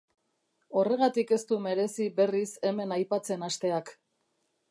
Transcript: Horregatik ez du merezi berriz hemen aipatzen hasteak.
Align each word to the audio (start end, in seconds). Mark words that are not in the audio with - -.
Horregatik 0.79 1.33
ez 1.37 1.39
du 1.51 1.59
merezi 1.65 2.09
berriz 2.21 2.49
hemen 2.71 2.97
aipatzen 2.97 3.47
hasteak. 3.49 3.93